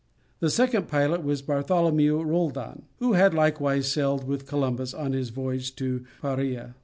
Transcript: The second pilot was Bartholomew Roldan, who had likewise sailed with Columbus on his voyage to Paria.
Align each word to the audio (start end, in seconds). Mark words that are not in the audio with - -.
The 0.39 0.49
second 0.49 0.87
pilot 0.87 1.23
was 1.23 1.43
Bartholomew 1.43 2.23
Roldan, 2.23 2.87
who 2.97 3.13
had 3.13 3.35
likewise 3.35 3.91
sailed 3.91 4.23
with 4.27 4.47
Columbus 4.47 4.95
on 4.95 5.13
his 5.13 5.29
voyage 5.29 5.75
to 5.75 6.03
Paria. 6.23 6.73